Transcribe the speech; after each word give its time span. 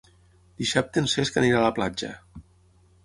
Dissabte 0.61 1.03
en 1.05 1.09
Cesc 1.13 1.37
anirà 1.43 1.59
a 1.61 1.67
la 1.67 1.75
platja. 1.79 2.11